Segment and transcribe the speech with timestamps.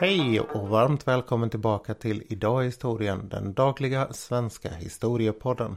[0.00, 5.76] Hej och varmt välkommen tillbaka till Idag i historien, den dagliga svenska historiepodden.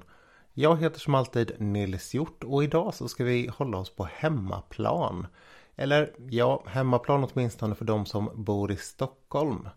[0.54, 5.28] Jag heter som alltid Nils Hjort och idag så ska vi hålla oss på hemmaplan.
[5.76, 9.70] Eller ja, hemmaplan åtminstone för de som bor i Stockholm.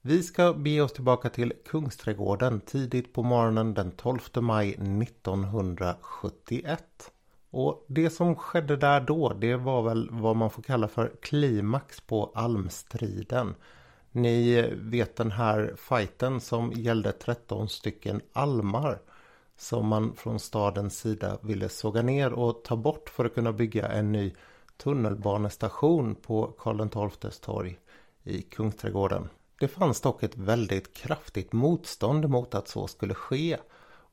[0.00, 7.12] Vi ska bege oss tillbaka till Kungsträdgården tidigt på morgonen den 12 maj 1971.
[7.56, 12.00] Och det som skedde där då det var väl vad man får kalla för klimax
[12.00, 13.54] på almstriden.
[14.12, 18.98] Ni vet den här fighten som gällde 13 stycken almar
[19.56, 23.88] som man från stadens sida ville såga ner och ta bort för att kunna bygga
[23.88, 24.34] en ny
[24.76, 27.78] tunnelbanestation på Karl XIIs torg
[28.22, 29.28] i Kungsträdgården.
[29.60, 33.56] Det fanns dock ett väldigt kraftigt motstånd mot att så skulle ske.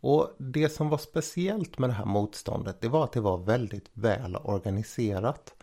[0.02, 3.90] Och det som var speciellt med det här motståndet det var att det var väldigt
[3.94, 5.54] väl organiserat.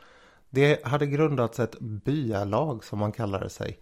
[0.50, 3.78] Det hade grundats ett byalag som man kallade sig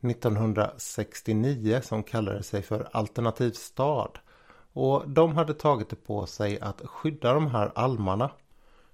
[0.00, 4.18] 1969 som kallade sig för Alternativ stad.
[4.72, 8.30] Och de hade tagit det på sig att skydda de här almarna.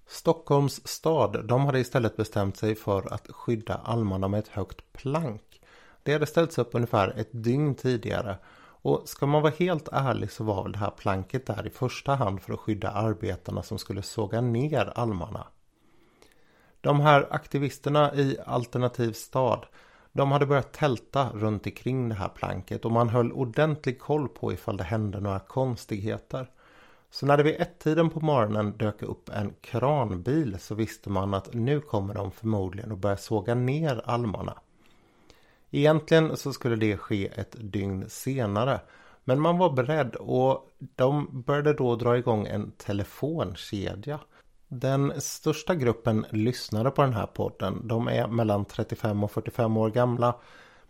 [0.06, 5.60] Stockholms stad de hade istället bestämt sig för att skydda almarna med ett högt plank.
[6.02, 8.38] Det hade ställts upp ungefär ett dygn tidigare.
[8.84, 12.14] Och ska man vara helt ärlig så var väl det här planket där i första
[12.14, 15.46] hand för att skydda arbetarna som skulle såga ner almarna.
[16.80, 19.66] De här aktivisterna i Alternativ stad
[20.12, 24.52] de hade börjat tälta runt omkring det här planket och man höll ordentlig koll på
[24.52, 26.50] ifall det hände några konstigheter.
[27.10, 31.54] Så när det vid ett-tiden på morgonen dök upp en kranbil så visste man att
[31.54, 34.58] nu kommer de förmodligen att börja såga ner almarna.
[35.76, 38.80] Egentligen så skulle det ske ett dygn senare.
[39.24, 44.20] Men man var beredd och de började då dra igång en telefonkedja.
[44.68, 47.88] Den största gruppen lyssnare på den här podden.
[47.88, 50.34] De är mellan 35 och 45 år gamla.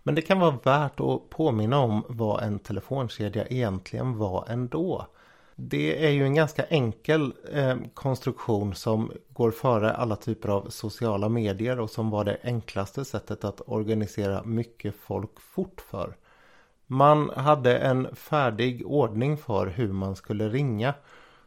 [0.03, 5.07] Men det kan vara värt att påminna om vad en telefonkedja egentligen var ändå.
[5.57, 11.29] Det är ju en ganska enkel eh, konstruktion som går före alla typer av sociala
[11.29, 16.17] medier och som var det enklaste sättet att organisera mycket folk fort för.
[16.87, 20.95] Man hade en färdig ordning för hur man skulle ringa.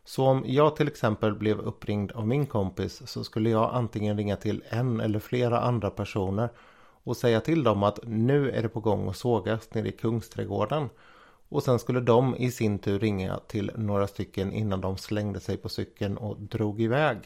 [0.04, 4.36] Så om jag till exempel blev uppringd av min kompis så skulle jag antingen ringa
[4.36, 6.50] till en eller flera andra personer
[7.04, 10.90] och säga till dem att nu är det på gång att sågas nere i Kungsträdgården.
[11.50, 15.58] Och sen skulle de i sin tur ringa till några stycken innan de slängde sig
[15.58, 17.18] på cykeln och drog iväg.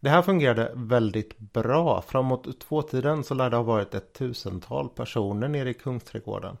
[0.00, 2.02] Det här fungerade väldigt bra.
[2.02, 6.56] Framåt tvåtiden så lär det ha varit ett tusental personer nere i Kungsträdgården.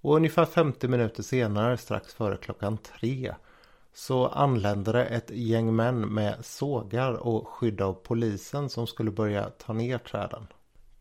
[0.00, 3.34] Och ungefär 50 minuter senare, strax före klockan tre,
[3.94, 9.50] så anlände det ett gäng män med sågar och skydd av polisen som skulle börja
[9.50, 10.46] ta ner träden.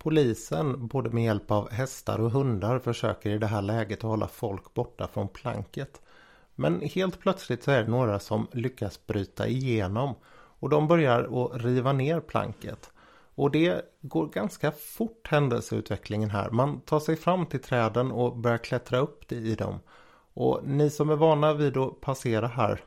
[0.08, 4.28] Polisen, både med hjälp av hästar och hundar, försöker i det här läget att hålla
[4.28, 6.02] folk borta från planket.
[6.56, 10.16] Men helt plötsligt så är det några som lyckas bryta igenom
[10.60, 12.92] och de börjar att riva ner planket.
[13.36, 16.50] Och det går ganska fort händelseutvecklingen här.
[16.50, 19.80] Man tar sig fram till träden och börjar klättra upp i dem.
[20.34, 22.82] Och ni som är vana vid att passera här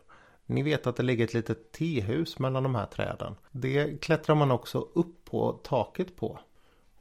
[0.47, 3.35] ni vet att det ligger ett litet tehus mellan de här träden.
[3.51, 6.39] Det klättrar man också upp på taket på.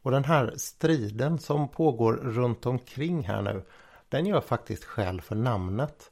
[0.01, 3.63] Och den här striden som pågår runt omkring här nu.
[4.09, 6.11] Den gör faktiskt skäl för namnet.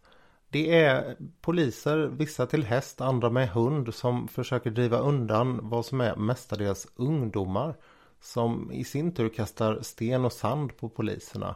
[0.50, 6.02] Det är poliser, vissa till häst, andra med hund som försöker driva undan vad som
[6.02, 7.76] är mestadels ungdomar.
[8.22, 11.56] Som i sin tur kastar sten och sand på poliserna.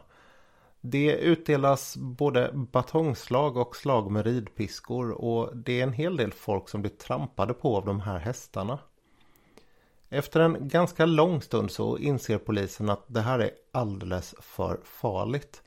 [0.80, 6.68] Det utdelas både batongslag och slag med ridpiskor och det är en hel del folk
[6.68, 8.78] som blir trampade på av de här hästarna.
[10.14, 15.62] Efter en ganska lång stund så inser polisen att det här är alldeles för farligt.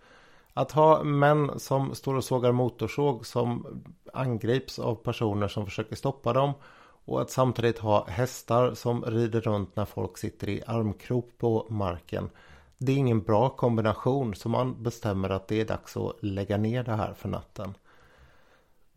[0.53, 3.66] Att ha män som står och sågar motorsåg som
[4.14, 6.53] angrips av personer som försöker stoppa dem
[7.05, 12.29] och att samtidigt ha hästar som rider runt när folk sitter i armkrok på marken.
[12.78, 16.84] Det är ingen bra kombination så man bestämmer att det är dags att lägga ner
[16.84, 17.73] det här för natten.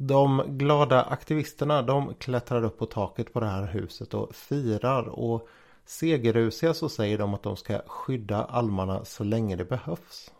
[0.00, 5.48] De glada aktivisterna de klättrar upp på taket på det här huset och firar och
[5.84, 10.30] segerrusiga så säger de att de ska skydda almarna så länge det behövs.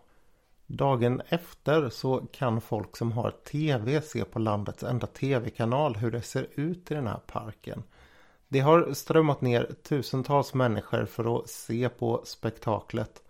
[0.66, 6.22] Dagen efter så kan folk som har tv se på landets enda tv-kanal hur det
[6.22, 7.82] ser ut i den här parken.
[8.48, 13.22] Det har strömmat ner tusentals människor för att se på spektaklet.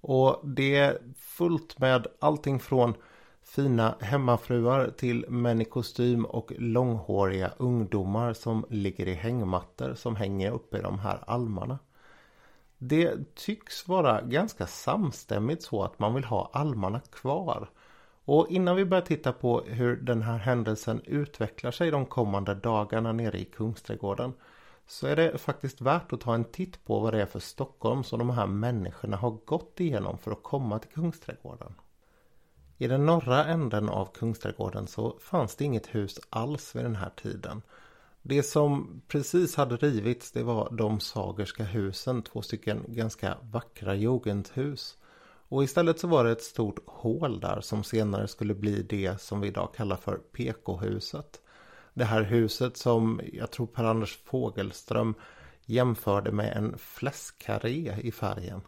[0.00, 2.94] Och det är fullt med allting från
[3.48, 10.52] fina hemmafruar till män i kostym och långhåriga ungdomar som ligger i hängmattor som hänger
[10.52, 11.78] uppe i de här almarna.
[12.78, 17.70] Det tycks vara ganska samstämmigt så att man vill ha almarna kvar.
[18.24, 23.12] Och innan vi börjar titta på hur den här händelsen utvecklar sig de kommande dagarna
[23.12, 24.32] nere i Kungsträdgården
[24.86, 28.04] så är det faktiskt värt att ta en titt på vad det är för Stockholm
[28.04, 31.74] som de här människorna har gått igenom för att komma till Kungsträdgården.
[32.80, 37.10] I den norra änden av Kungsträdgården så fanns det inget hus alls vid den här
[37.10, 37.62] tiden.
[38.22, 44.96] Det som precis hade rivits det var de Sagerska husen, två stycken ganska vackra jugendhus.
[45.48, 49.40] Och istället så var det ett stort hål där som senare skulle bli det som
[49.40, 51.40] vi idag kallar för PK-huset.
[51.94, 55.14] Det här huset som jag tror Per-Anders Fogelström
[55.64, 58.60] jämförde med en fläskkarré i färgen.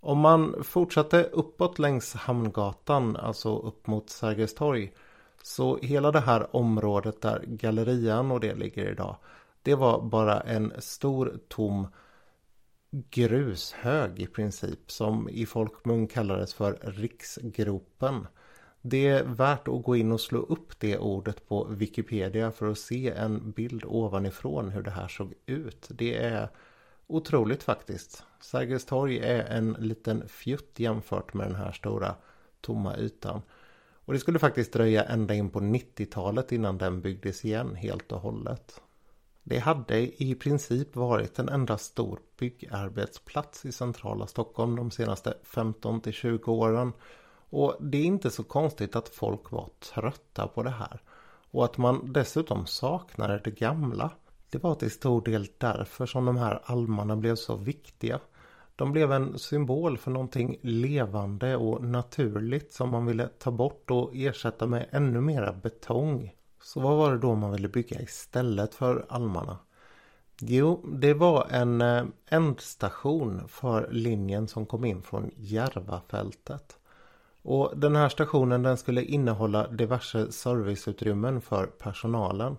[0.00, 4.92] Om man fortsatte uppåt längs Hamngatan, alltså upp mot Sergels torg,
[5.42, 9.16] så hela det här området där gallerian och det ligger idag,
[9.62, 11.86] det var bara en stor tom
[12.90, 18.26] grushög i princip som i folkmun kallades för riksgropen.
[18.82, 22.78] Det är värt att gå in och slå upp det ordet på Wikipedia för att
[22.78, 25.88] se en bild ovanifrån hur det här såg ut.
[25.90, 26.48] Det är
[27.08, 28.24] otroligt faktiskt.
[28.40, 32.14] Sergels torg är en liten fjutt jämfört med den här stora
[32.60, 33.42] tomma ytan.
[34.04, 38.20] Och det skulle faktiskt dröja ända in på 90-talet innan den byggdes igen helt och
[38.20, 38.80] hållet.
[39.42, 46.00] Det hade i princip varit en enda stor byggarbetsplats i centrala Stockholm de senaste 15
[46.00, 46.92] till 20 åren.
[47.50, 51.00] Och det är inte så konstigt att folk var trötta på det här.
[51.50, 54.10] Och att man dessutom saknade det gamla.
[54.50, 58.20] Det var till stor del därför som de här almarna blev så viktiga.
[58.76, 64.10] De blev en symbol för någonting levande och naturligt som man ville ta bort och
[64.14, 66.34] ersätta med ännu mera betong.
[66.62, 69.58] Så vad var det då man ville bygga istället för almarna?
[70.40, 76.78] Jo, det var en eh, ändstation för linjen som kom in från Järvafältet.
[77.42, 82.56] Och den här stationen den skulle innehålla diverse serviceutrymmen för personalen.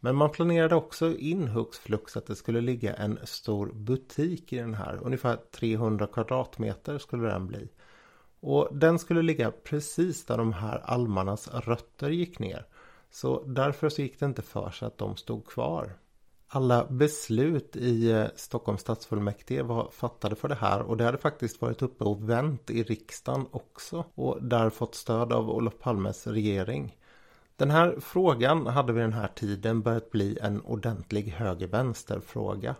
[0.00, 4.56] Men man planerade också in hux flux att det skulle ligga en stor butik i
[4.56, 5.00] den här.
[5.02, 7.68] Ungefär 300 kvadratmeter skulle den bli.
[8.40, 12.66] Och den skulle ligga precis där de här almarnas rötter gick ner.
[13.10, 15.92] Så därför så gick det inte för sig att de stod kvar.
[16.48, 21.60] Alla beslut i eh, Stockholms stadsfullmäktige var fattade för det här och det hade faktiskt
[21.60, 26.96] varit uppe och vänt i riksdagen också och där fått stöd av Olof Palmes regering.
[27.60, 32.74] Den här frågan hade vid den här tiden börjat bli en ordentlig höger-vänster-fråga.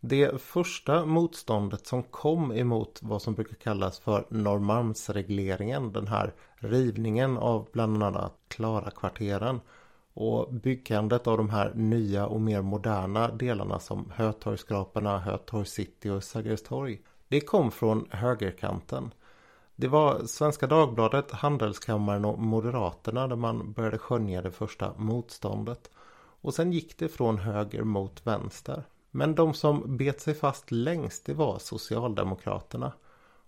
[0.00, 7.38] Det första motståndet som kom emot vad som brukar kallas för Norrmalmsregleringen, den här rivningen
[7.38, 9.60] av bland annat Klara-kvarteren
[10.14, 16.24] och byggandet av de här nya och mer moderna delarna som Hötorgsskraporna, Hötorgs city och
[16.24, 17.00] Sergels torg.
[17.28, 19.10] Det kom från högerkanten.
[19.80, 25.90] Det var Svenska Dagbladet, Handelskammaren och Moderaterna där man började skönja det första motståndet.
[26.40, 28.84] Och sen gick det från höger mot vänster.
[29.10, 32.92] Men de som bet sig fast längst det var Socialdemokraterna.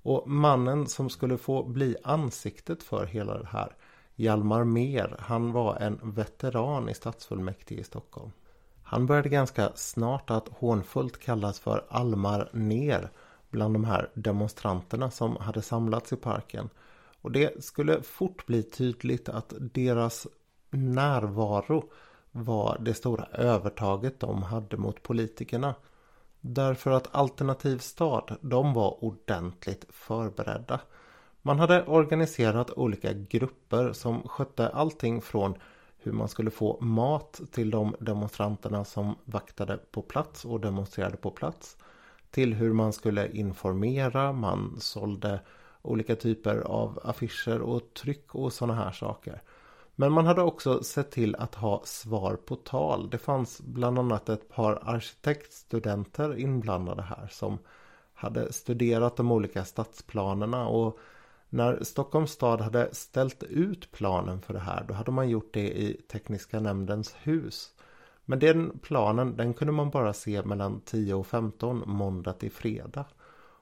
[0.02, 3.76] Och mannen som skulle få bli ansiktet för hela det här
[4.14, 8.32] Hjalmar Mer, han var en veteran i stadsfullmäktige i Stockholm.
[8.82, 13.10] Han började ganska snart att hånfullt kallas för Almar ner
[13.52, 16.68] bland de här demonstranterna som hade samlats i parken.
[17.20, 20.26] Och det skulle fort bli tydligt att deras
[20.70, 21.90] närvaro
[22.30, 25.74] var det stora övertaget de hade mot politikerna.
[26.40, 30.80] Därför att Alternativ stad, de var ordentligt förberedda.
[31.42, 35.54] Man hade organiserat olika grupper som skötte allting från
[35.98, 41.30] hur man skulle få mat till de demonstranterna som vaktade på plats och demonstrerade på
[41.30, 41.76] plats.
[42.32, 45.40] Till hur man skulle informera, man sålde
[45.82, 49.42] olika typer av affischer och tryck och sådana här saker.
[49.94, 53.10] Men man hade också sett till att ha svar på tal.
[53.10, 57.58] Det fanns bland annat ett par arkitektstudenter inblandade här som
[58.14, 60.98] hade studerat de olika stadsplanerna och
[61.48, 65.80] när Stockholms stad hade ställt ut planen för det här då hade man gjort det
[65.80, 67.70] i Tekniska nämndens hus.
[68.24, 73.04] Men den planen den kunde man bara se mellan 10 och 15 måndag till fredag.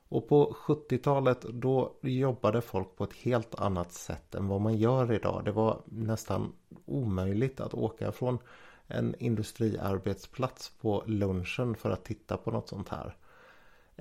[0.08, 5.12] Och på 70-talet då jobbade folk på ett helt annat sätt än vad man gör
[5.12, 5.42] idag.
[5.44, 6.52] Det var nästan
[6.86, 8.38] omöjligt att åka från
[8.86, 13.16] en industriarbetsplats på lunchen för att titta på något sånt här.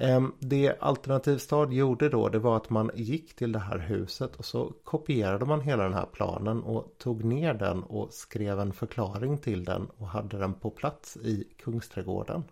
[0.01, 4.45] Ehm, det Alternativstad gjorde då det var att man gick till det här huset och
[4.45, 9.37] så kopierade man hela den här planen och tog ner den och skrev en förklaring
[9.37, 12.43] till den och hade den på plats i Kungsträdgården.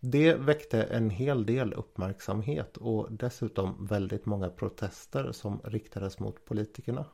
[0.00, 7.04] Det väckte en hel del uppmärksamhet och dessutom väldigt många protester som riktades mot politikerna.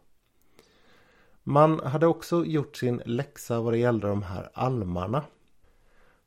[1.43, 5.23] Man hade också gjort sin läxa vad det gällde de här almarna.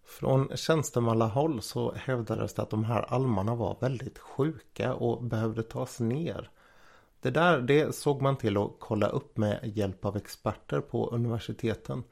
[0.07, 5.99] Från tjänstemannahåll så hävdades det att de här almarna var väldigt sjuka och behövde tas
[5.99, 6.49] ner.
[7.21, 12.03] Det där det såg man till att kolla upp med hjälp av experter på universiteten.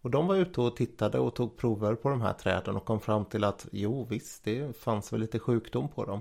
[0.00, 3.00] Och de var ute och tittade och tog prover på de här träden och kom
[3.00, 6.20] fram till att jo visst det fanns väl lite sjukdom på dem.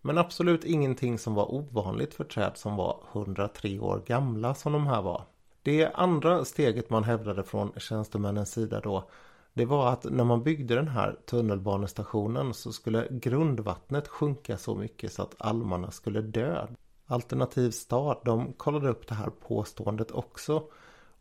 [0.00, 4.86] Men absolut ingenting som var ovanligt för träd som var 103 år gamla som de
[4.86, 5.24] här var.
[5.62, 9.08] Det andra steget man hävdade från tjänstemännens sida då
[9.54, 15.12] det var att när man byggde den här tunnelbanestationen så skulle grundvattnet sjunka så mycket
[15.12, 16.66] så att almarna skulle dö.
[17.06, 20.62] Alternativ stad de kollade upp det här påståendet också.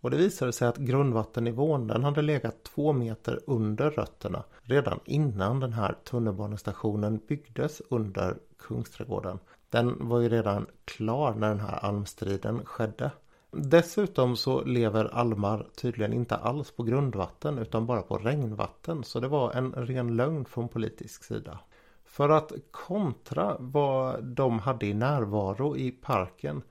[0.01, 5.59] Och det visade sig att grundvattennivån den hade legat två meter under rötterna redan innan
[5.59, 9.39] den här tunnelbanestationen byggdes under Kungsträdgården.
[9.69, 13.12] Den var ju redan klar när den här almstriden skedde.
[13.51, 19.03] Dessutom så lever almar tydligen inte alls på grundvatten utan bara på regnvatten.
[19.03, 21.60] Så det var en ren lögn från politisk sida.
[22.06, 26.62] För att kontra vad de hade i närvaro i parken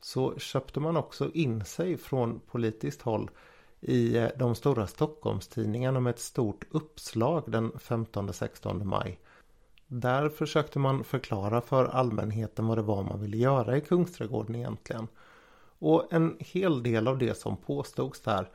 [0.00, 3.30] så köpte man också in sig från politiskt håll
[3.80, 9.20] i eh, de stora Stockholmstidningarna med ett stort uppslag den 15-16 maj.
[9.86, 15.08] Där försökte man förklara för allmänheten vad det var man ville göra i Kungsträdgården egentligen.
[15.78, 18.48] Och en hel del av det som påstods där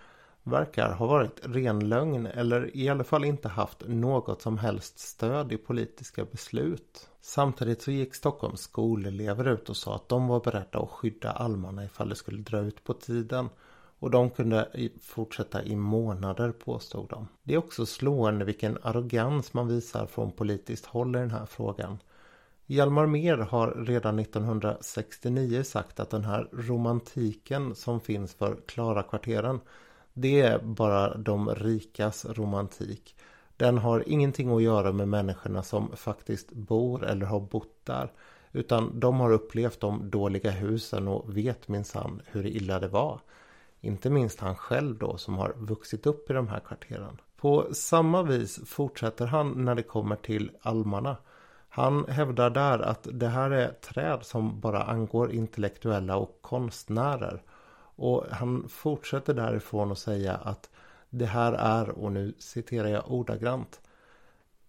[0.43, 5.51] verkar ha varit ren lögn eller i alla fall inte haft något som helst stöd
[5.51, 7.09] i politiska beslut.
[7.21, 11.85] Samtidigt så gick Stockholms skolelever ut och sa att de var beredda att skydda almarna
[11.85, 13.49] ifall det skulle dra ut på tiden.
[13.99, 17.27] Och de kunde fortsätta i månader påstod de.
[17.43, 21.97] Det är också slående vilken arrogans man visar från politiskt håll i den här frågan.
[22.71, 29.59] Hjalmar Mer har redan 1969 sagt att den här romantiken som finns för Klara-kvarteren
[30.13, 33.15] det är bara de rikas romantik.
[33.57, 38.11] Den har ingenting att göra med människorna som faktiskt bor eller har bott där.
[38.51, 43.19] Utan de har upplevt de dåliga husen och vet minsann hur illa det var.
[43.81, 47.21] Inte minst han själv då som har vuxit upp i de här kvarteren.
[47.37, 51.17] På samma vis fortsätter han när det kommer till almarna.
[51.73, 57.43] Han hävdar där att det här är träd som bara angår intellektuella och konstnärer.
[57.95, 60.69] Och han fortsätter därifrån att säga att
[61.09, 63.81] det här är, och nu citerar jag ordagrant,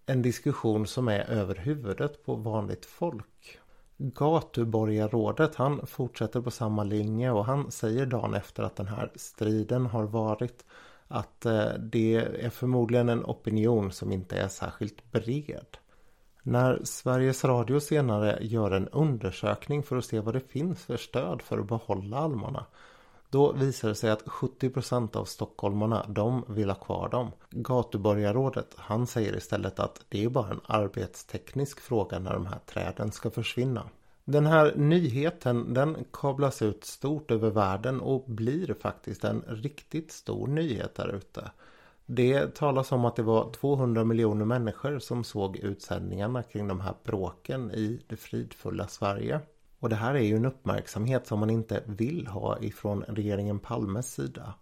[0.05, 3.59] en diskussion som är över huvudet på vanligt folk.
[3.97, 9.85] Gatuborgarrådet han fortsätter på samma linje och han säger dagen efter att den här striden
[9.85, 10.65] har varit
[11.07, 15.77] att eh, det är förmodligen en opinion som inte är särskilt bred.
[16.43, 21.41] När Sveriges Radio senare gör en undersökning för att se vad det finns för stöd
[21.41, 22.65] för att behålla almarna
[23.33, 27.31] då visar det sig att 70% av stockholmarna de vill ha kvar dem.
[27.49, 33.11] Gatuborgarrådet han säger istället att det är bara en arbetsteknisk fråga när de här träden
[33.11, 33.89] ska försvinna.
[34.25, 40.47] Den här nyheten den kablas ut stort över världen och blir faktiskt en riktigt stor
[40.47, 41.51] nyhet där ute.
[42.05, 46.93] Det talas om att det var 200 miljoner människor som såg utsändningarna kring de här
[47.03, 49.39] bråken i det fridfulla Sverige.
[49.79, 54.13] Och det här är ju en uppmärksamhet som man inte vill ha ifrån regeringen Palmes
[54.13, 54.53] sida.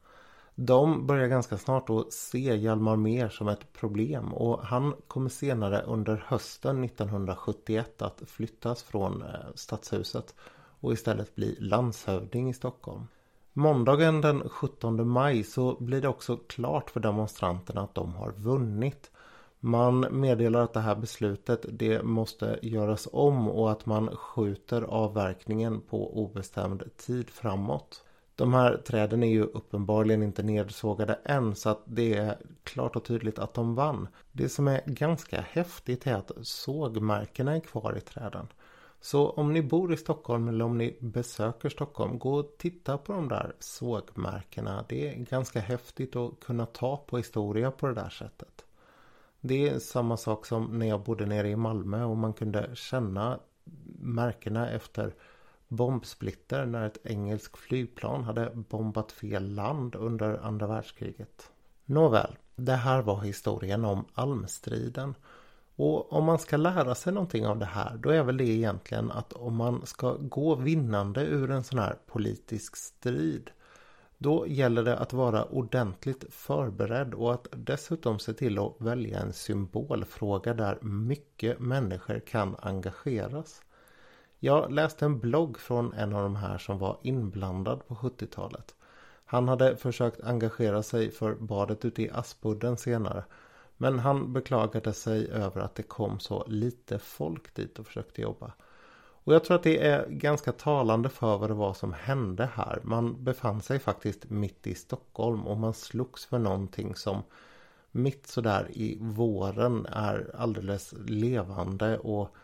[0.56, 5.82] De börjar ganska snart att se Hjalmar Mer som ett problem och han kommer senare
[5.82, 10.36] under hösten 1971 att flyttas från eh, stadshuset
[10.80, 13.08] och istället bli landshövding i Stockholm.
[13.54, 19.12] Måndagen den 17 maj så blir det också klart för demonstranterna att de har vunnit.
[19.60, 25.82] Man meddelar att det här beslutet det måste göras om och att man skjuter avverkningen
[25.82, 28.04] på obestämd tid framåt.
[28.36, 33.06] De här träden är ju uppenbarligen inte nedsågade än så att det är klart och
[33.06, 34.08] tydligt att de vann.
[34.32, 38.48] Det som är ganska häftigt är att sågmärkena är kvar i träden.
[39.02, 43.14] Så om ni bor i Stockholm eller om ni besöker Stockholm, gå och titta på
[43.14, 44.86] de där sågmärkena.
[44.90, 48.66] Det är ganska häftigt att kunna ta på historia på det där sättet.
[49.42, 53.40] Det är samma sak som när jag bodde nere i Malmö och man kunde känna
[54.00, 55.16] märkena efter
[55.68, 61.52] bombsplitter när ett engelskt flygplan hade bombat fel land under andra världskriget.
[61.86, 65.16] Nåväl, det här var historien om almstriden.
[65.76, 69.12] Och om man ska lära sig någonting av det här då är väl det egentligen
[69.12, 73.52] att om man ska gå vinnande ur en sån här politisk strid
[74.18, 79.34] Då gäller det att vara ordentligt förberedd och att dessutom se till att välja en
[79.34, 83.62] symbolfråga där mycket människor kan engageras.
[84.40, 88.76] Jag läste en blogg från en av de här som var inblandad på 70-talet.
[89.26, 93.24] Han hade försökt engagera sig för badet ute i Aspudden senare.
[93.82, 98.52] Men han beklagade sig över att det kom så lite folk dit och försökte jobba.
[99.24, 102.80] Och jag tror att det är ganska talande för vad det var som hände här.
[102.84, 107.24] Man befann sig faktiskt mitt i Stockholm och man slogs för någonting som
[107.92, 112.36] mitt sådär i våren är alldeles levande och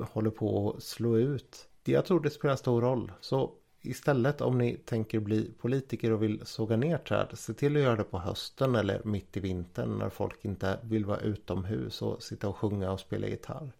[0.00, 1.68] håller på att slå ut.
[1.84, 3.12] Jag tror det spelar stor roll.
[3.20, 7.82] Så istället om ni tänker bli politiker och vill såga ner träd, se till att
[7.82, 12.22] göra det på hösten eller mitt i vintern när folk inte vill vara utomhus och
[12.22, 13.72] sitta och sjunga och spela gitarr.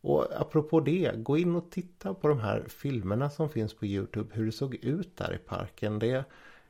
[0.00, 4.34] Och apropå det, gå in och titta på de här filmerna som finns på Youtube,
[4.34, 5.98] hur det såg ut där i parken.
[5.98, 6.24] Det är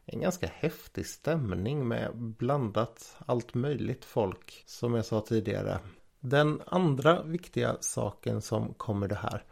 [0.04, 5.78] en ganska häftig stämning med blandat allt möjligt folk, som jag sa tidigare.
[6.20, 9.44] Den andra viktiga saken som kommer det här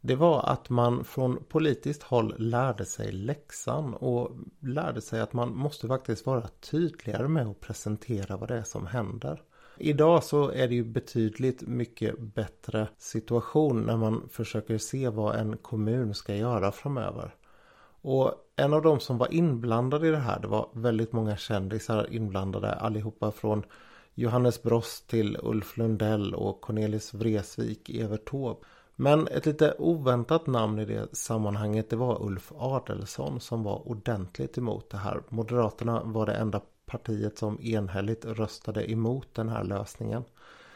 [0.00, 4.30] det var att man från politiskt håll lärde sig läxan och
[4.60, 8.86] lärde sig att man måste faktiskt vara tydligare med att presentera vad det är som
[8.86, 9.42] händer.
[9.78, 15.56] Idag så är det ju betydligt mycket bättre situation när man försöker se vad en
[15.56, 17.34] kommun ska göra framöver.
[18.02, 22.06] Och en av de som var inblandade i det här, det var väldigt många kändisar
[22.10, 23.64] inblandade allihopa från
[24.14, 28.60] Johannes Brost till Ulf Lundell och Cornelis Vreeswijk, Evert Taube.
[29.02, 34.58] Men ett lite oväntat namn i det sammanhanget det var Ulf Adelsson som var ordentligt
[34.58, 35.22] emot det här.
[35.28, 40.24] Moderaterna var det enda partiet som enhälligt röstade emot den här lösningen.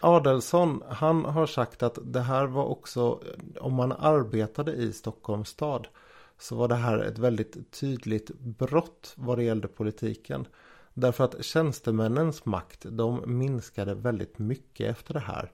[0.01, 3.21] Adelsson, han har sagt att det här var också,
[3.61, 5.89] om man arbetade i Stockholms stad,
[6.39, 10.47] så var det här ett väldigt tydligt brott vad det gällde politiken.
[10.95, 15.53] Därför att tjänstemännens makt, de minskade väldigt mycket efter det här.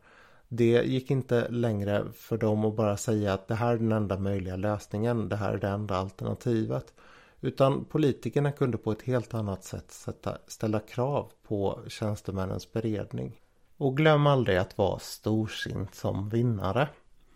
[0.53, 4.19] Det gick inte längre för dem att bara säga att det här är den enda
[4.19, 6.95] möjliga lösningen, det här är det enda alternativet.
[7.41, 13.41] Utan politikerna kunde på ett helt annat sätt sätta, ställa krav på tjänstemännens beredning.
[13.77, 16.89] Och glöm aldrig att vara storsint som vinnare.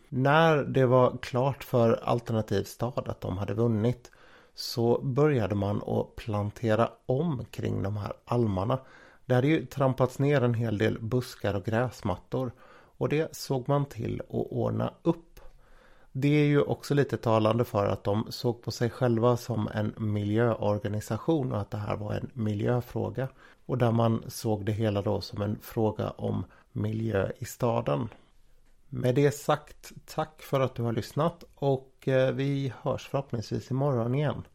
[0.09, 4.11] När det var klart för Alternativ stad att de hade vunnit
[4.55, 8.79] så började man att plantera om kring de här almarna.
[9.27, 12.53] Det hade ju trampats ner en hel del buskar och gräsmattor
[12.99, 15.41] och det såg man till att ordna upp.
[16.13, 19.95] Det är ju också lite talande för att de såg på sig själva som en
[19.97, 23.29] miljöorganisation och att det här var en miljöfråga.
[23.67, 28.09] Och där man såg det hela då som en fråga om miljö i staden.
[28.89, 34.15] Med det sagt, tack för att du har lyssnat och eh, vi hörs förhoppningsvis imorgon
[34.15, 34.47] igen.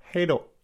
[0.00, 0.42] Hej då!